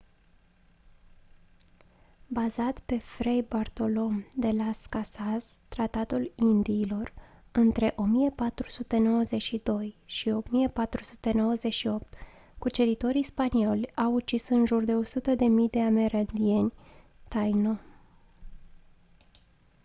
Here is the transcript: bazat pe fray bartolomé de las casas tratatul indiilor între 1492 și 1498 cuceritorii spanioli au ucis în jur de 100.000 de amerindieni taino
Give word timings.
bazat 2.27 2.79
pe 2.79 2.97
fray 2.97 3.41
bartolomé 3.49 4.27
de 4.35 4.49
las 4.51 4.85
casas 4.85 5.59
tratatul 5.67 6.31
indiilor 6.35 7.13
între 7.51 7.93
1492 7.95 9.97
și 10.05 10.29
1498 10.29 12.13
cuceritorii 12.57 13.23
spanioli 13.23 13.95
au 13.95 14.13
ucis 14.13 14.47
în 14.49 14.65
jur 14.65 14.83
de 14.83 14.93
100.000 14.93 14.97
de 15.71 15.79
amerindieni 15.81 16.73
taino 17.27 17.77